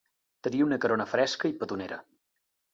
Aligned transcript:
Tenia 0.47 0.65
una 0.69 0.79
carona 0.85 1.07
fresca 1.13 1.53
i 1.53 1.55
petonera. 1.63 2.03